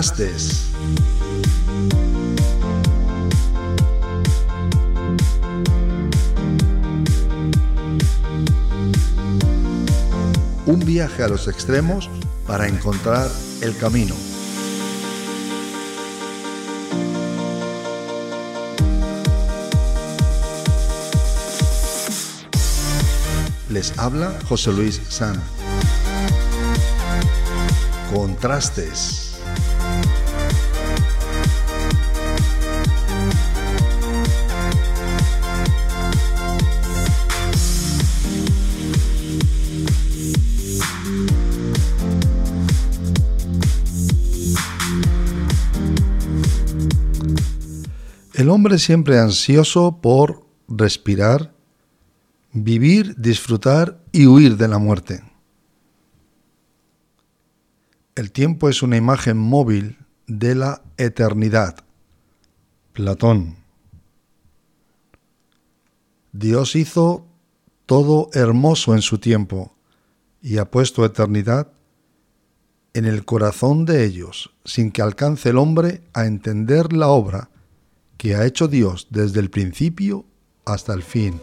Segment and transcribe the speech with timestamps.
[0.00, 0.64] Contrastes.
[10.64, 12.08] Un viaje a los extremos
[12.46, 13.28] para encontrar
[13.60, 14.14] el camino.
[23.68, 25.38] Les habla José Luis San.
[28.14, 29.29] Contrastes.
[48.40, 51.52] El hombre siempre ansioso por respirar,
[52.54, 55.22] vivir, disfrutar y huir de la muerte.
[58.14, 61.84] El tiempo es una imagen móvil de la eternidad.
[62.94, 63.56] Platón.
[66.32, 67.26] Dios hizo
[67.84, 69.74] todo hermoso en su tiempo
[70.40, 71.70] y ha puesto eternidad
[72.94, 77.50] en el corazón de ellos, sin que alcance el hombre a entender la obra
[78.20, 80.26] que ha hecho Dios desde el principio
[80.66, 81.40] hasta el fin.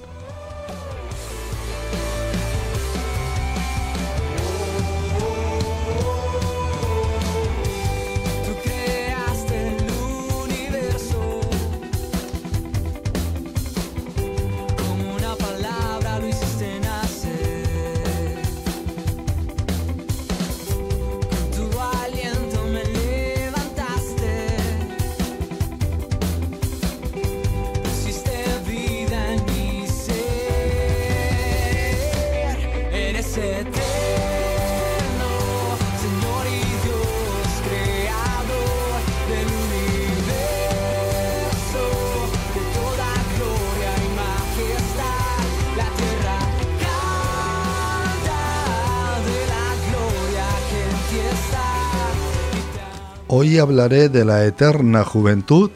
[53.30, 55.70] Hoy hablaré de la eterna juventud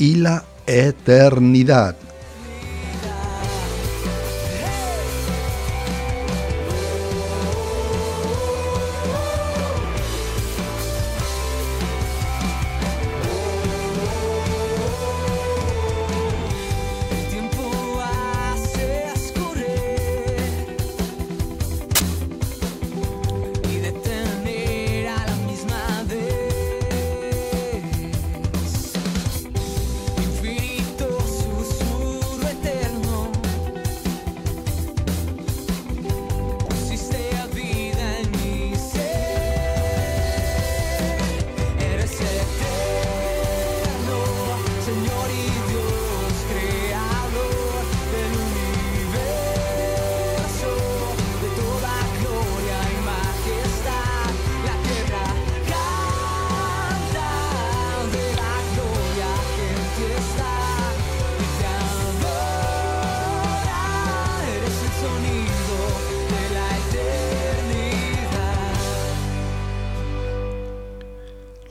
[0.00, 1.96] y la eternidad.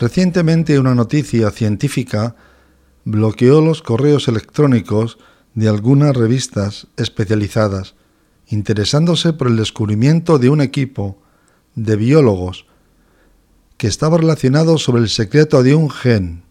[0.02, 2.36] Recientemente una noticia científica
[3.06, 5.20] bloqueó los correos electrónicos
[5.54, 7.94] de algunas revistas especializadas,
[8.48, 11.22] interesándose por el descubrimiento de un equipo
[11.76, 12.66] de biólogos
[13.78, 16.42] que estaba relacionado sobre el secreto de un gen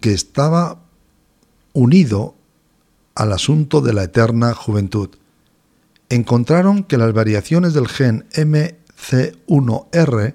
[0.00, 0.82] que estaba
[1.72, 2.34] unido
[3.14, 5.08] al asunto de la eterna juventud.
[6.10, 10.34] Encontraron que las variaciones del gen MC1R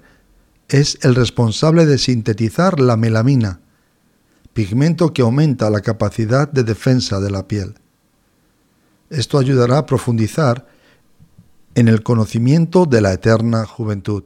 [0.74, 3.60] es el responsable de sintetizar la melamina,
[4.54, 7.76] pigmento que aumenta la capacidad de defensa de la piel.
[9.12, 10.68] Esto ayudará a profundizar
[11.76, 14.24] en el conocimiento de la eterna juventud.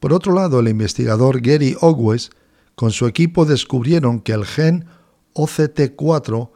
[0.00, 2.30] Por otro lado, el investigador Gary Ogwes
[2.74, 4.86] con su equipo descubrieron que el gen
[5.34, 6.50] OCT4,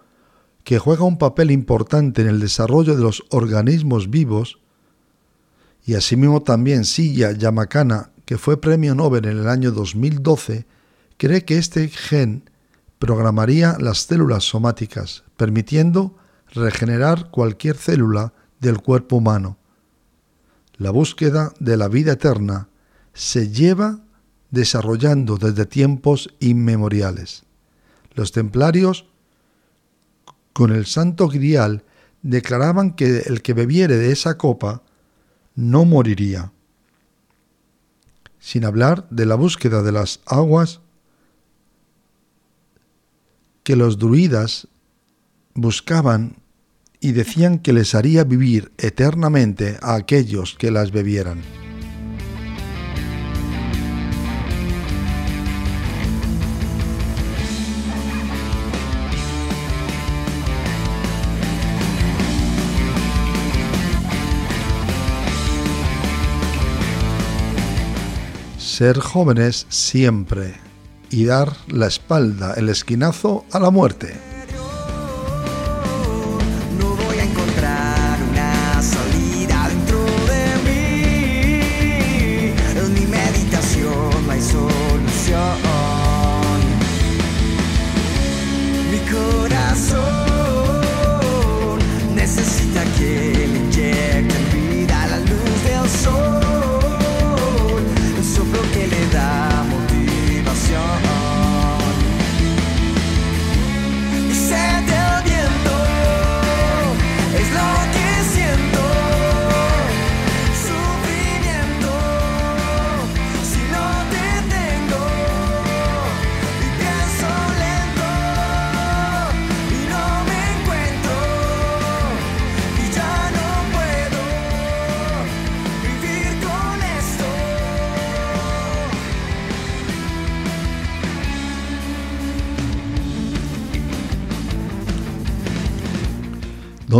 [0.64, 4.58] que juega un papel importante en el desarrollo de los organismos vivos,
[5.86, 10.64] y asimismo también Silla Yamakana que fue premio Nobel en el año 2012,
[11.16, 12.48] cree que este gen
[13.00, 16.16] programaría las células somáticas, permitiendo
[16.52, 19.58] regenerar cualquier célula del cuerpo humano.
[20.76, 22.68] La búsqueda de la vida eterna
[23.14, 23.98] se lleva
[24.52, 27.42] desarrollando desde tiempos inmemoriales.
[28.14, 29.06] Los templarios,
[30.52, 31.82] con el santo grial,
[32.22, 34.84] declaraban que el que bebiere de esa copa
[35.56, 36.52] no moriría.
[38.40, 40.80] Sin hablar de la búsqueda de las aguas
[43.62, 44.66] que los druidas
[45.54, 46.36] buscaban
[47.00, 51.59] y decían que les haría vivir eternamente a aquellos que las bebieran.
[68.80, 70.54] Ser jóvenes siempre
[71.10, 74.29] y dar la espalda, el esquinazo a la muerte.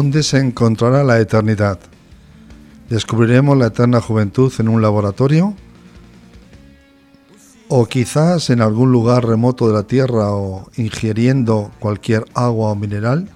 [0.01, 1.79] ¿Dónde se encontrará la eternidad?
[2.89, 5.55] ¿Descubriremos la eterna juventud en un laboratorio?
[7.69, 13.29] ¿O quizás en algún lugar remoto de la Tierra o ingiriendo cualquier agua o mineral?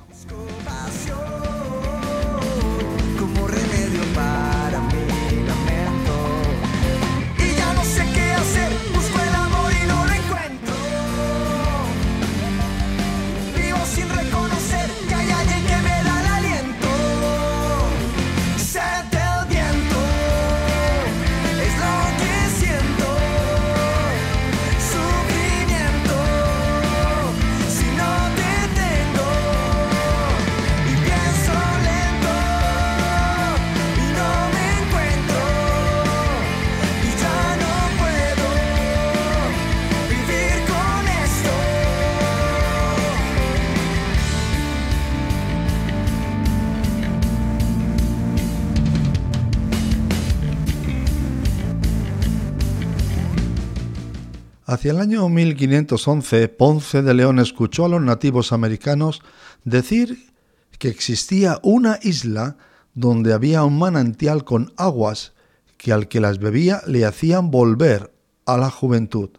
[54.85, 59.23] Hacia el año 1511, Ponce de León escuchó a los nativos americanos
[59.65, 60.31] decir
[60.79, 62.59] que existía una isla
[62.93, 65.33] donde había un manantial con aguas
[65.79, 68.13] que al que las bebía le hacían volver
[68.45, 69.31] a la juventud.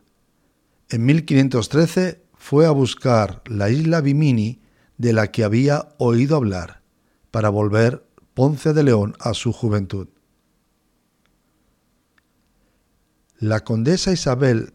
[0.90, 4.64] En 1513 fue a buscar la isla Bimini
[4.98, 6.82] de la que había oído hablar,
[7.30, 10.08] para volver Ponce de León a su juventud.
[13.38, 14.74] La condesa Isabel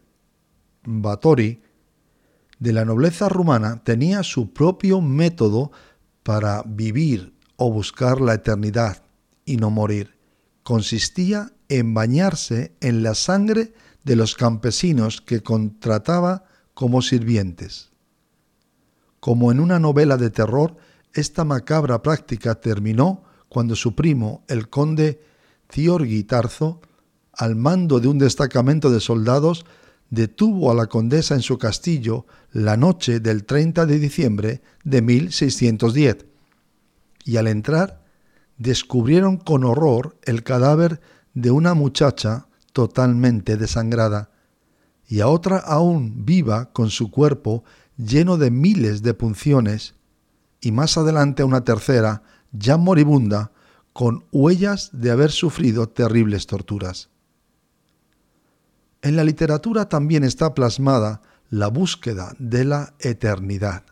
[0.83, 1.61] Batori,
[2.59, 5.71] de la nobleza rumana, tenía su propio método
[6.23, 9.03] para vivir o buscar la eternidad
[9.45, 10.17] y no morir.
[10.63, 13.73] Consistía en bañarse en la sangre
[14.03, 17.91] de los campesinos que contrataba como sirvientes.
[19.19, 20.77] Como en una novela de terror,
[21.13, 25.21] esta macabra práctica terminó cuando su primo, el conde
[25.71, 26.81] Ciorgui Tarzo,
[27.33, 29.65] al mando de un destacamento de soldados,
[30.11, 36.25] detuvo a la condesa en su castillo la noche del 30 de diciembre de 1610,
[37.25, 38.03] y al entrar
[38.57, 41.01] descubrieron con horror el cadáver
[41.33, 44.29] de una muchacha totalmente desangrada,
[45.07, 47.63] y a otra aún viva con su cuerpo
[47.97, 49.95] lleno de miles de punciones,
[50.59, 53.51] y más adelante a una tercera, ya moribunda,
[53.93, 57.09] con huellas de haber sufrido terribles torturas.
[59.01, 63.83] En la literatura también está plasmada la búsqueda de la eternidad.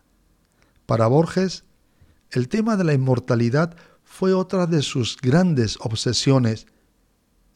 [0.85, 1.63] Para Borges,
[2.29, 6.67] el tema de la inmortalidad fue otra de sus grandes obsesiones,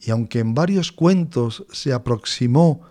[0.00, 2.82] y aunque en varios cuentos se aproximó,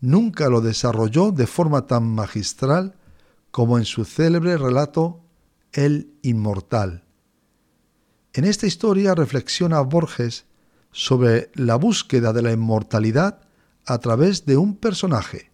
[0.00, 2.96] nunca lo desarrolló de forma tan magistral
[3.52, 5.20] como en su célebre relato
[5.72, 7.04] El Inmortal.
[8.32, 10.46] En esta historia reflexiona Borges
[10.90, 13.40] sobre la búsqueda de la inmortalidad
[13.86, 15.50] a través de un personaje,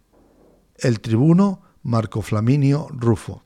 [0.76, 3.44] el tribuno Marco Flaminio Rufo.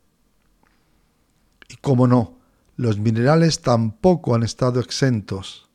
[1.69, 2.39] Y cómo no,
[2.77, 5.69] los minerales tampoco han estado exentos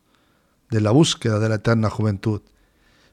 [0.69, 2.41] de la búsqueda de la eterna juventud.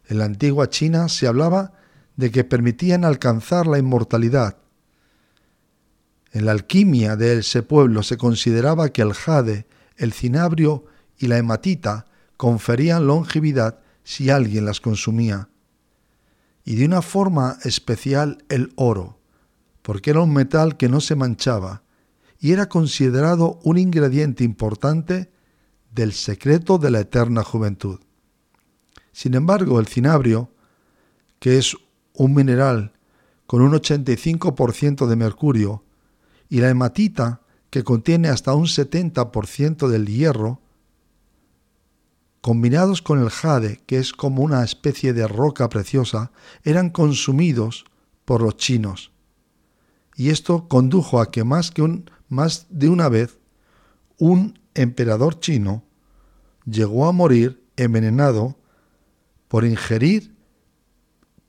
[0.08, 1.74] En la antigua China se hablaba
[2.16, 4.56] de que permitían alcanzar la inmortalidad.
[6.32, 10.86] En la alquimia de ese pueblo se consideraba que el jade, el cinabrio
[11.18, 12.06] y la hematita
[12.36, 15.48] conferían longevidad si alguien las consumía.
[16.64, 19.18] Y de una forma especial el oro,
[19.82, 21.82] porque era un metal que no se manchaba
[22.38, 25.30] y era considerado un ingrediente importante
[25.92, 28.00] del secreto de la eterna juventud.
[29.12, 30.50] Sin embargo, el cinabrio,
[31.38, 31.76] que es
[32.14, 32.92] un mineral
[33.46, 35.84] con un 85% de mercurio,
[36.48, 40.60] y la hematita, que contiene hasta un 70% del hierro,
[42.42, 46.32] combinados con el jade, que es como una especie de roca preciosa,
[46.64, 47.84] eran consumidos
[48.24, 49.12] por los chinos.
[50.16, 53.38] Y esto condujo a que más, que un, más de una vez
[54.18, 55.84] un emperador chino
[56.66, 58.58] llegó a morir envenenado
[59.48, 60.34] por ingerir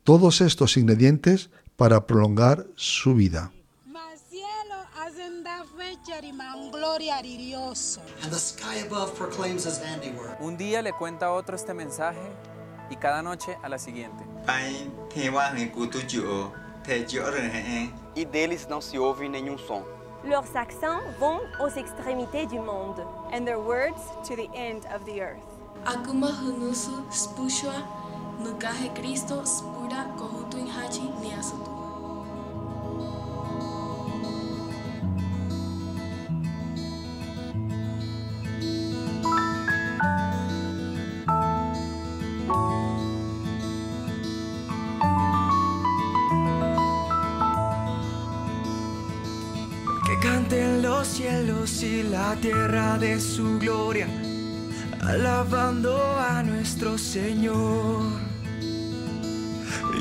[0.04, 3.52] todos estos ingredientes para prolongar su vida.
[10.40, 12.20] Un día le cuenta a otro este mensaje
[12.90, 14.26] y cada noche a la siguiente.
[18.16, 19.84] E deles não se ouve nenhum som.
[20.26, 23.00] Leurs accents vont aux extrémités du monde.
[23.32, 25.44] And their words to the end of the earth.
[25.86, 27.74] Aguma hunusu spushwa
[28.44, 31.73] nukahe Kristo spura kohutu inhachi niasutu.
[51.24, 54.08] Cielos y la tierra de su gloria,
[55.00, 58.02] alabando a nuestro Señor.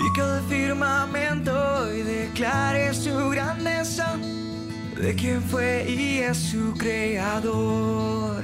[0.03, 4.17] Y que el firmamento hoy declare su grandeza,
[5.01, 8.43] de quien fue y es su creador.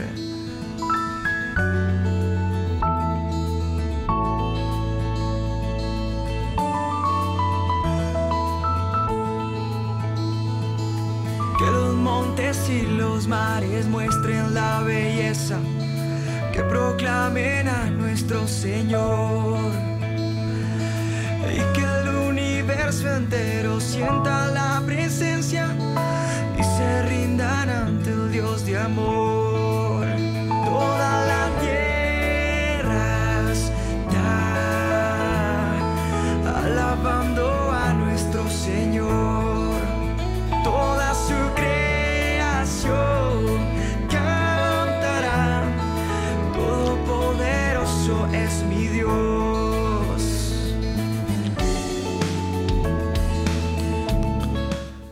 [12.69, 15.59] Y los mares muestren la belleza,
[16.53, 19.59] que proclamen a nuestro Señor.
[21.51, 25.67] Y que el universo entero sienta la presencia
[26.59, 29.28] y se rindan ante el Dios de amor.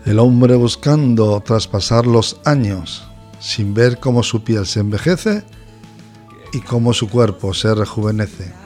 [0.06, 3.08] El hombre buscando traspasar los años
[3.40, 5.42] sin ver cómo su piel se envejece
[6.52, 8.65] y cómo su cuerpo se rejuvenece.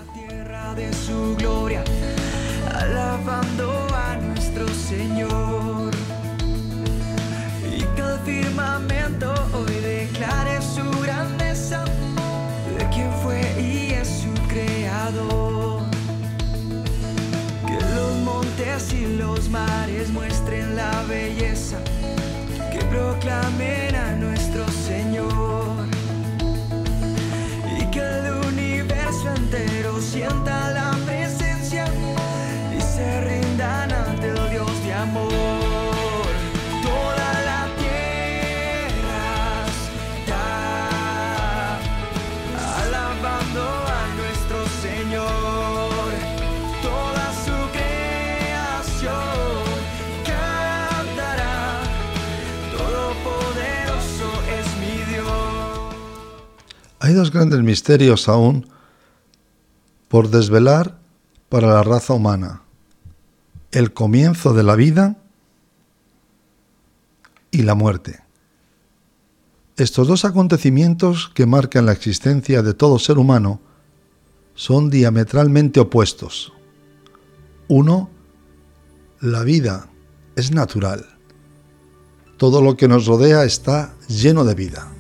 [23.21, 23.90] Que
[57.21, 58.67] dos grandes misterios aún
[60.09, 60.99] por desvelar
[61.51, 62.63] para la raza humana.
[63.73, 65.19] El comienzo de la vida
[67.51, 68.21] y la muerte.
[69.77, 73.61] Estos dos acontecimientos que marcan la existencia de todo ser humano
[74.55, 76.55] son diametralmente opuestos.
[77.69, 78.09] Uno,
[79.21, 79.91] la vida
[80.37, 81.05] es natural.
[82.39, 84.91] Todo lo que nos rodea está lleno de vida.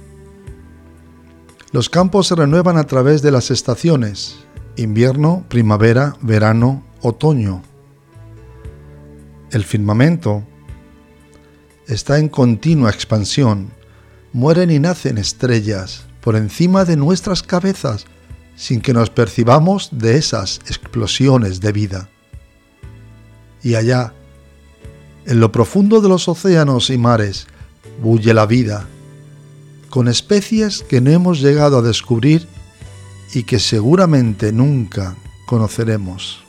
[1.73, 4.39] Los campos se renuevan a través de las estaciones,
[4.77, 7.63] invierno, primavera, verano, otoño.
[9.53, 10.43] El firmamento
[11.87, 13.71] está en continua expansión.
[14.33, 18.05] Mueren y nacen estrellas por encima de nuestras cabezas
[18.57, 22.11] sin que nos percibamos de esas explosiones de vida.
[23.63, 24.13] Y allá,
[25.25, 27.47] en lo profundo de los océanos y mares,
[28.03, 28.87] bulle la vida,
[29.91, 32.47] con especies que no hemos llegado a descubrir
[33.35, 35.17] y que seguramente nunca
[35.47, 36.45] conoceremos.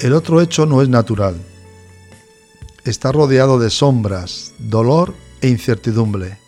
[0.00, 1.40] El otro hecho no es natural.
[2.84, 6.38] Está rodeado de sombras, dolor e incertidumbre.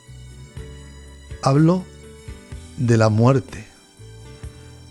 [1.43, 1.85] Hablo
[2.77, 3.67] de la muerte,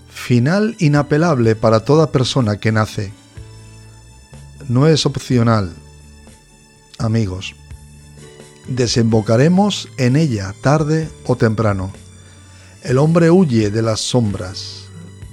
[0.10, 3.14] final inapelable para toda persona que nace.
[4.68, 5.76] No es opcional,
[6.98, 7.54] amigos.
[8.68, 11.92] Desembocaremos en ella tarde o temprano.
[12.84, 14.86] El hombre huye de las sombras,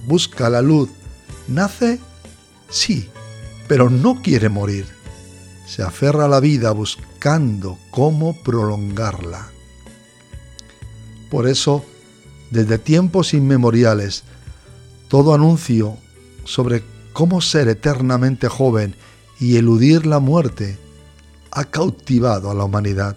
[0.07, 0.91] busca la luz,
[1.49, 1.99] nace,
[2.69, 3.09] sí,
[3.69, 4.87] pero no quiere morir.
[5.67, 9.49] Se aferra a la vida buscando cómo prolongarla.
[11.31, 11.83] Por eso,
[12.51, 14.25] desde tiempos inmemoriales,
[15.09, 15.97] todo anuncio
[16.45, 16.83] sobre
[17.15, 18.95] cómo ser eternamente joven
[19.41, 20.79] y eludir la muerte
[21.55, 23.17] ha cautivado a la humanidad.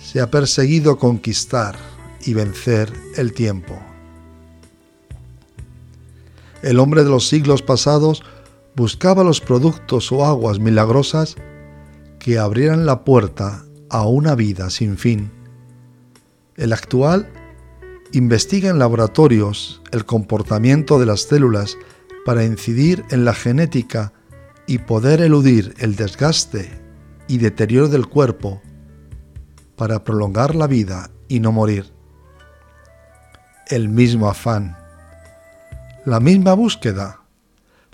[0.00, 1.76] Se ha perseguido conquistar
[2.24, 3.78] y vencer el tiempo.
[6.62, 8.22] El hombre de los siglos pasados
[8.74, 11.36] buscaba los productos o aguas milagrosas
[12.18, 15.30] que abrieran la puerta a una vida sin fin.
[16.56, 17.28] El actual
[18.12, 21.76] investiga en laboratorios el comportamiento de las células
[22.24, 24.14] para incidir en la genética
[24.66, 26.83] y poder eludir el desgaste
[27.28, 28.60] y deterioro del cuerpo
[29.76, 31.92] para prolongar la vida y no morir.
[33.68, 34.76] El mismo afán,
[36.04, 37.20] la misma búsqueda,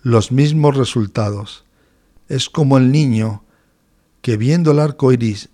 [0.03, 1.65] los mismos resultados.
[2.29, 3.45] Es como el niño
[4.23, 5.49] que viendo el arco iris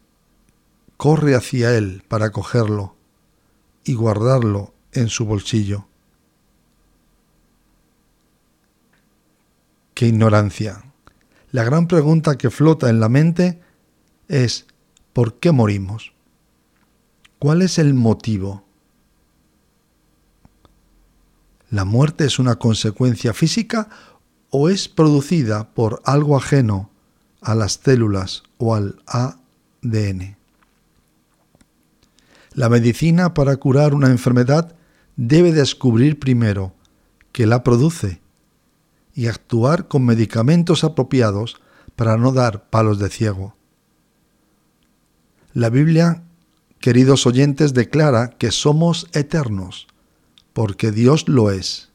[0.97, 2.97] corre hacia él para cogerlo
[3.85, 5.87] y guardarlo en su bolsillo.
[9.95, 10.83] ¡Qué ignorancia!
[11.53, 13.61] La gran pregunta que flota en la mente
[14.29, 14.67] es
[15.13, 16.13] ¿por qué morimos?
[17.39, 18.65] ¿Cuál es el motivo?
[21.71, 23.89] ¿La muerte es una consecuencia física
[24.51, 26.91] o es producida por algo ajeno
[27.41, 30.37] a las células o al ADN?
[32.53, 34.75] La medicina para curar una enfermedad
[35.17, 36.73] debe descubrir primero
[37.33, 38.21] que la produce
[39.15, 41.57] y actuar con medicamentos apropiados
[41.97, 43.55] para no dar palos de ciego.
[45.57, 46.23] La Biblia,
[46.81, 49.87] queridos oyentes, declara que somos eternos,
[50.53, 51.89] porque Dios lo es,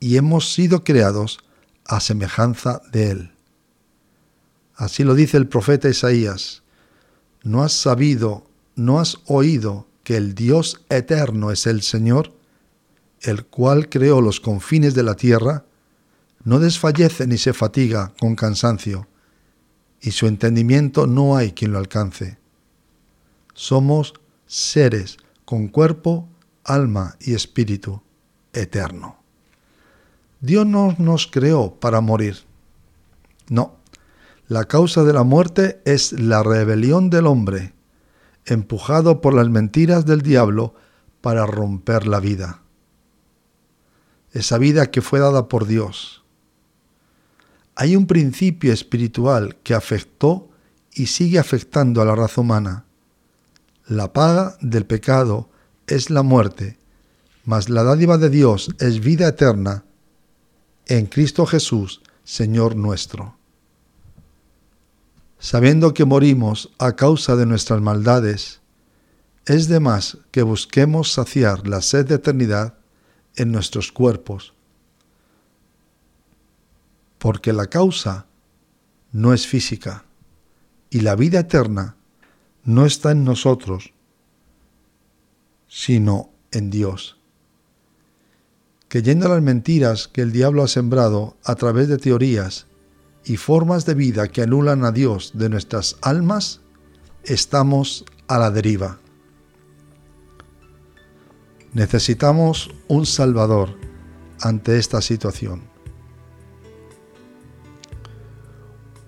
[0.00, 1.38] y hemos sido creados
[1.86, 3.32] a semejanza de Él.
[4.74, 6.64] Así lo dice el profeta Isaías,
[7.44, 12.32] ¿no has sabido ¿no has oído que el Dios eterno es el Señor,
[13.20, 15.64] el cual creó los confines de la tierra?
[16.42, 19.06] No desfallece ni se fatiga con cansancio,
[20.00, 22.41] y su entendimiento no hay quien lo alcance.
[23.54, 24.14] Somos
[24.46, 26.28] seres con cuerpo,
[26.64, 28.02] alma y espíritu
[28.52, 29.16] eterno.
[30.40, 32.38] Dios no nos creó para morir.
[33.48, 33.76] No,
[34.48, 37.74] la causa de la muerte es la rebelión del hombre
[38.44, 40.74] empujado por las mentiras del diablo
[41.20, 42.62] para romper la vida.
[44.32, 46.24] Esa vida que fue dada por Dios.
[47.74, 50.50] Hay un principio espiritual que afectó
[50.92, 52.84] y sigue afectando a la raza humana.
[53.86, 55.50] La paga del pecado
[55.86, 56.78] es la muerte,
[57.44, 59.84] mas la dádiva de Dios es vida eterna
[60.86, 63.36] en Cristo Jesús, Señor nuestro.
[65.38, 68.60] Sabiendo que morimos a causa de nuestras maldades,
[69.46, 72.74] es de más que busquemos saciar la sed de eternidad
[73.34, 74.54] en nuestros cuerpos,
[77.18, 78.26] porque la causa
[79.10, 80.04] no es física
[80.90, 81.96] y la vida eterna
[82.64, 83.92] no está en nosotros,
[85.68, 87.18] sino en Dios.
[88.88, 92.66] Que yendo a las mentiras que el diablo ha sembrado a través de teorías
[93.24, 96.60] y formas de vida que anulan a Dios de nuestras almas,
[97.24, 98.98] estamos a la deriva.
[101.72, 103.78] Necesitamos un Salvador
[104.40, 105.71] ante esta situación.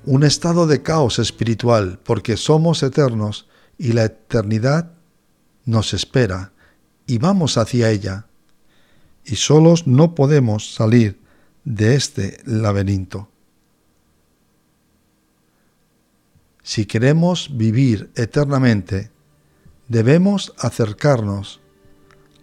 [0.06, 4.92] Un estado de caos espiritual porque somos eternos y la eternidad
[5.64, 6.52] nos espera
[7.06, 8.26] y vamos hacia ella,
[9.24, 11.18] y solos no podemos salir
[11.64, 13.28] de este laberinto.
[16.62, 19.10] Si queremos vivir eternamente,
[19.88, 21.60] debemos acercarnos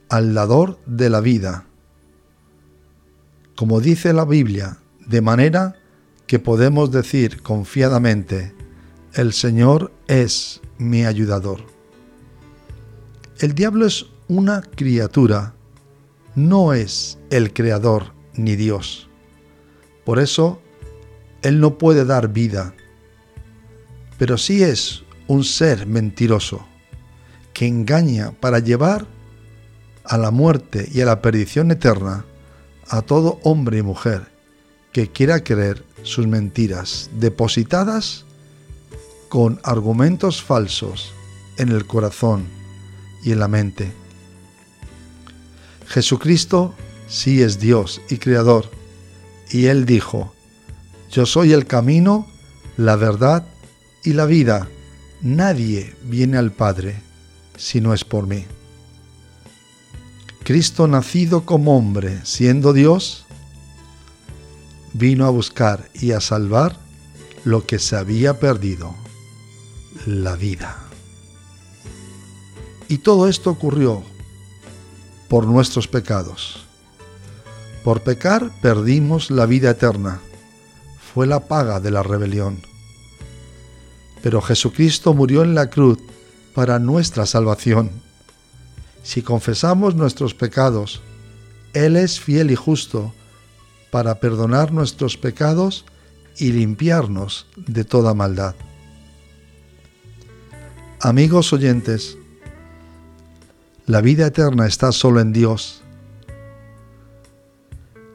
[0.09, 1.65] al dador de la vida,
[3.55, 5.80] como dice la Biblia, de manera
[6.31, 8.53] que podemos decir confiadamente,
[9.15, 11.59] el Señor es mi ayudador.
[13.39, 15.53] El diablo es una criatura,
[16.35, 19.09] no es el creador ni Dios.
[20.05, 20.61] Por eso,
[21.41, 22.75] Él no puede dar vida,
[24.17, 26.65] pero sí es un ser mentiroso
[27.51, 29.05] que engaña para llevar
[30.05, 32.23] a la muerte y a la perdición eterna
[32.87, 34.31] a todo hombre y mujer
[34.93, 38.25] que quiera creer sus mentiras depositadas
[39.29, 41.13] con argumentos falsos
[41.57, 42.47] en el corazón
[43.23, 43.91] y en la mente.
[45.87, 46.73] Jesucristo
[47.07, 48.69] sí es Dios y Creador,
[49.49, 50.33] y Él dijo,
[51.11, 52.27] Yo soy el camino,
[52.77, 53.45] la verdad
[54.03, 54.69] y la vida.
[55.21, 57.01] Nadie viene al Padre
[57.57, 58.45] si no es por mí.
[60.43, 63.25] Cristo nacido como hombre, siendo Dios,
[64.93, 66.77] vino a buscar y a salvar
[67.43, 68.93] lo que se había perdido,
[70.05, 70.77] la vida.
[72.87, 74.03] Y todo esto ocurrió
[75.29, 76.65] por nuestros pecados.
[77.83, 80.19] Por pecar perdimos la vida eterna.
[81.13, 82.61] Fue la paga de la rebelión.
[84.21, 85.97] Pero Jesucristo murió en la cruz
[86.53, 87.91] para nuestra salvación.
[89.03, 91.01] Si confesamos nuestros pecados,
[91.73, 93.13] Él es fiel y justo
[93.91, 95.85] para perdonar nuestros pecados
[96.37, 98.55] y limpiarnos de toda maldad.
[101.01, 102.17] Amigos oyentes,
[103.85, 105.83] la vida eterna está solo en Dios.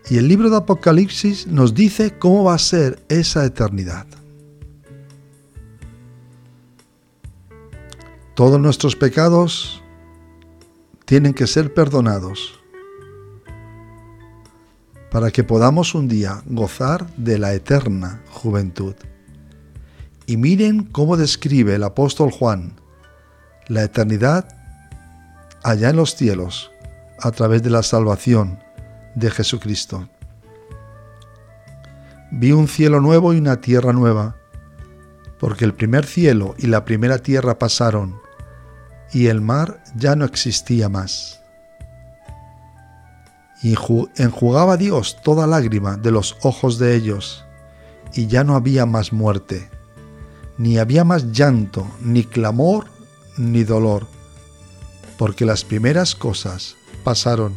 [0.08, 4.06] Y el libro de Apocalipsis nos dice cómo va a ser esa eternidad.
[8.34, 9.82] Todos nuestros pecados
[11.04, 12.56] tienen que ser perdonados
[15.11, 18.95] para que podamos un día gozar de la eterna juventud.
[20.27, 22.75] Y miren cómo describe el apóstol Juan
[23.69, 24.49] la eternidad
[25.62, 26.71] allá en los cielos
[27.21, 28.59] a través de la salvación
[29.14, 30.09] de Jesucristo.
[32.31, 34.37] Vi un cielo nuevo y una tierra nueva,
[35.38, 38.21] porque el primer cielo y la primera tierra pasaron,
[39.12, 41.40] y el mar ya no existía más.
[43.66, 43.74] Y
[44.16, 47.44] enjugaba Dios toda lágrima de los ojos de ellos,
[48.14, 49.68] y ya no había más muerte,
[50.57, 52.87] ni había más llanto, ni clamor,
[53.37, 54.07] ni dolor,
[55.18, 57.57] porque las primeras cosas pasaron.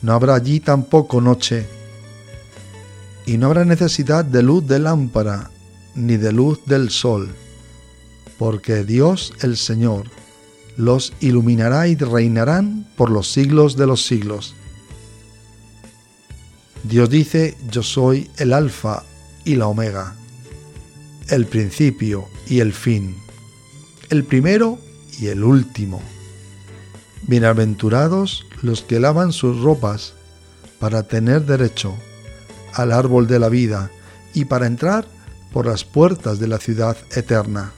[0.00, 1.66] No habrá allí tampoco noche,
[3.26, 5.50] y no habrá necesidad de luz de lámpara,
[5.96, 7.34] ni de luz del sol,
[8.38, 10.04] porque Dios el Señor
[10.76, 14.54] los iluminará y reinarán por los siglos de los siglos.
[16.82, 19.04] Dios dice, yo soy el alfa
[19.44, 20.14] y la omega,
[21.28, 23.16] el principio y el fin,
[24.10, 24.78] el primero
[25.18, 26.02] y el último.
[27.22, 30.12] Bienaventurados los que lavan sus ropas
[30.78, 31.94] para tener derecho
[32.74, 33.90] al árbol de la vida
[34.34, 35.06] y para entrar
[35.52, 37.72] por las puertas de la ciudad eterna.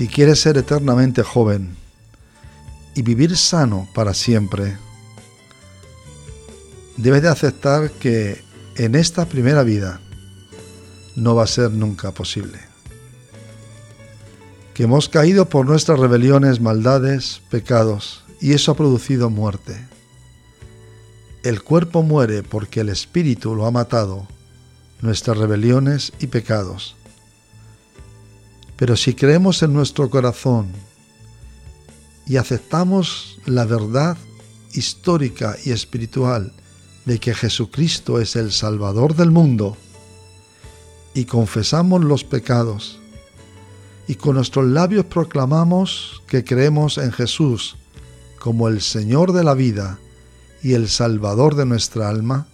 [0.00, 1.76] Si quieres ser eternamente joven
[2.94, 4.78] y vivir sano para siempre,
[6.96, 8.42] debes de aceptar que
[8.76, 10.00] en esta primera vida
[11.16, 12.58] no va a ser nunca posible.
[14.72, 19.86] Que hemos caído por nuestras rebeliones, maldades, pecados, y eso ha producido muerte.
[21.42, 24.26] El cuerpo muere porque el espíritu lo ha matado,
[25.02, 26.96] nuestras rebeliones y pecados.
[28.80, 30.72] Pero si creemos en nuestro corazón
[32.26, 34.16] y aceptamos la verdad
[34.72, 36.54] histórica y espiritual
[37.04, 39.76] de que Jesucristo es el Salvador del mundo,
[41.12, 42.98] y confesamos los pecados,
[44.08, 47.76] y con nuestros labios proclamamos que creemos en Jesús
[48.38, 49.98] como el Señor de la vida
[50.62, 52.46] y el Salvador de nuestra alma,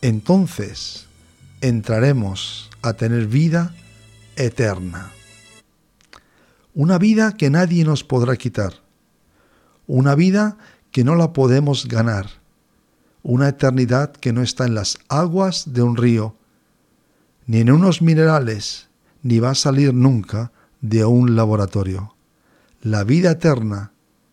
[0.00, 1.04] entonces
[1.60, 3.74] entraremos a tener vida
[4.36, 5.12] eterna
[6.76, 8.82] una vida que nadie nos podrá quitar,
[9.86, 10.58] una vida
[10.92, 12.26] que no la podemos ganar,
[13.22, 16.36] una eternidad que no está en las aguas de un río,
[17.46, 18.90] ni en unos minerales,
[19.22, 22.14] ni va a salir nunca de un laboratorio.
[22.82, 23.92] La vida eterna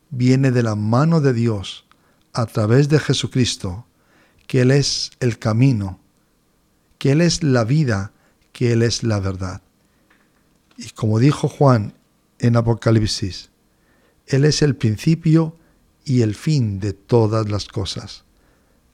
[0.10, 1.86] viene de la mano de Dios
[2.34, 3.86] a través de Jesucristo,
[4.48, 5.98] que Él es el camino,
[6.98, 8.12] que Él es la vida,
[8.52, 9.62] que Él es la verdad.
[10.76, 11.94] Y como dijo Juan
[12.44, 13.50] en Apocalipsis,
[14.28, 15.58] Él es el principio
[16.04, 18.26] y el fin de todas las cosas.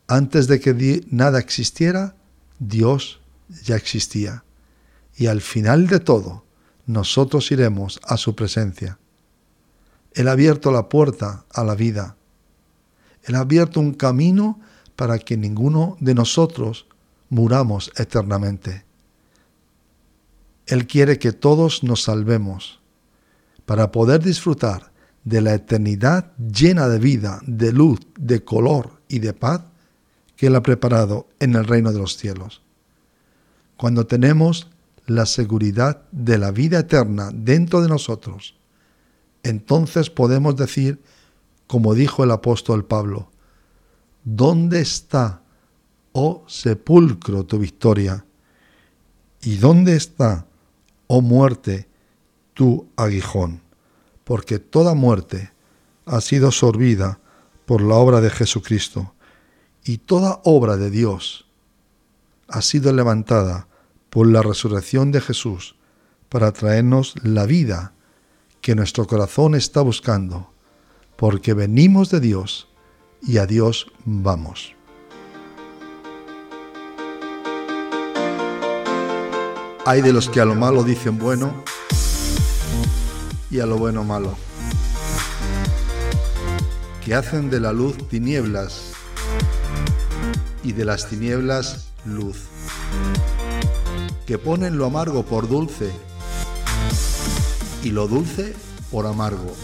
[0.07, 2.15] Antes de que nada existiera,
[2.59, 3.19] Dios
[3.63, 4.43] ya existía.
[5.15, 6.45] Y al final de todo,
[6.85, 8.99] nosotros iremos a su presencia.
[10.13, 12.17] Él ha abierto la puerta a la vida.
[13.23, 14.59] Él ha abierto un camino
[14.95, 16.85] para que ninguno de nosotros
[17.29, 18.85] muramos eternamente.
[20.67, 22.78] Él quiere que todos nos salvemos
[23.69, 24.91] para poder disfrutar
[25.23, 29.61] de la eternidad llena de vida, de luz, de color y de paz
[30.35, 32.63] que Él ha preparado en el reino de los cielos.
[33.77, 34.71] Cuando tenemos
[35.05, 38.55] la seguridad de la vida eterna dentro de nosotros,
[39.43, 40.99] entonces podemos decir,
[41.67, 43.29] como dijo el apóstol Pablo,
[44.23, 45.43] ¿dónde está,
[46.13, 48.25] oh sepulcro, tu victoria?
[49.43, 50.47] ¿Y dónde está,
[51.05, 51.88] oh muerte,
[52.59, 53.61] tu aguijón?
[54.25, 55.53] Porque toda muerte
[56.05, 57.21] ha sido sorbida
[57.65, 59.13] por la obra de Jesucristo
[59.85, 61.47] y toda obra de Dios
[62.49, 63.69] ha sido levantada
[64.09, 65.77] por la resurrección de Jesús
[66.27, 67.93] para traernos la vida
[68.59, 70.51] que nuestro corazón está buscando,
[71.15, 72.67] porque venimos de Dios
[73.21, 74.75] y a Dios vamos.
[79.85, 81.63] Hay de los que a lo malo dicen bueno
[83.51, 84.35] y a lo bueno malo,
[87.03, 88.91] que hacen de la luz tinieblas
[90.63, 92.37] y de las tinieblas luz,
[94.25, 95.91] que ponen lo amargo por dulce
[97.83, 98.53] y lo dulce
[98.91, 99.55] por amargo.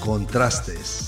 [0.00, 1.07] Contrastes.